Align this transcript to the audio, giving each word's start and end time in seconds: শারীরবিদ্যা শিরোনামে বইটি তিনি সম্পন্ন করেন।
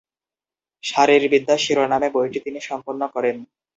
শারীরবিদ্যা 0.83 1.55
শিরোনামে 1.57 2.09
বইটি 2.15 2.39
তিনি 2.45 2.59
সম্পন্ন 2.69 3.01
করেন। 3.07 3.35